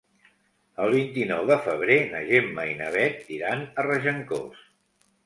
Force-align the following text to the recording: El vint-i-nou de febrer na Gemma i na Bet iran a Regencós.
El 0.85 0.93
vint-i-nou 0.93 1.43
de 1.49 1.57
febrer 1.65 1.97
na 2.13 2.21
Gemma 2.29 2.65
i 2.71 2.73
na 2.79 2.87
Bet 2.97 3.29
iran 3.37 3.63
a 3.83 3.87
Regencós. 3.89 4.65